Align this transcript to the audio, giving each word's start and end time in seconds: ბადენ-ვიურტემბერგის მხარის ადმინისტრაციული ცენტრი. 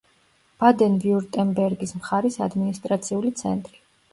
ბადენ-ვიურტემბერგის 0.61 1.93
მხარის 1.99 2.39
ადმინისტრაციული 2.47 3.35
ცენტრი. 3.45 3.83